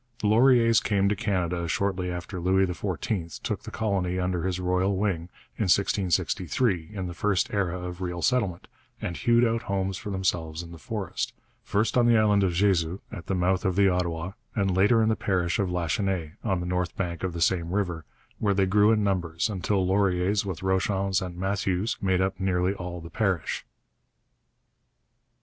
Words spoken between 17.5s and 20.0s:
river, where they grew in numbers until